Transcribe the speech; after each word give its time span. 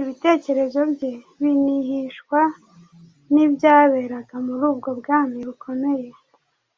ibitekerezo 0.00 0.80
bye 0.92 1.12
binihishwa 1.40 2.40
n’ibyaberaga 3.32 4.36
muri 4.46 4.62
ubwo 4.70 4.90
bwami 4.98 5.36
bukomeye. 5.48 6.08